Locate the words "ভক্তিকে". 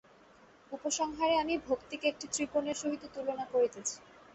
1.67-2.05